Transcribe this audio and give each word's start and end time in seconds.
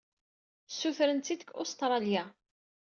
Ssurrten-tt-id 0.69 1.39
deg 1.41 1.49
Ustṛalya. 1.61 2.23